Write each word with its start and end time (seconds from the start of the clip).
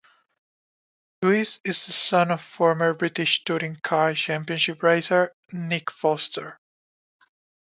Louis 1.21 1.59
is 1.63 1.85
the 1.85 1.91
son 1.91 2.31
of 2.31 2.41
former 2.41 2.91
British 2.95 3.43
Touring 3.43 3.75
Car 3.83 4.15
Championship 4.15 4.81
racer 4.81 5.35
Nick 5.53 5.91
Foster. 5.91 6.59